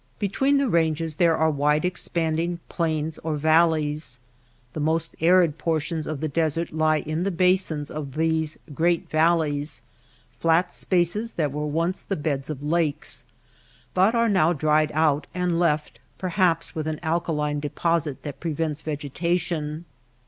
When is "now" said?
14.27-14.53